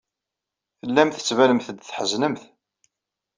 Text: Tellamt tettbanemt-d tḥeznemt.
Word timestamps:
Tellamt 0.79 1.15
tettbanemt-d 1.17 1.79
tḥeznemt. 1.81 2.41